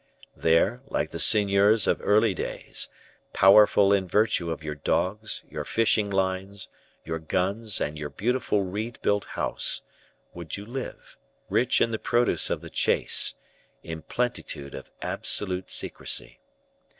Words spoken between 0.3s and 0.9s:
There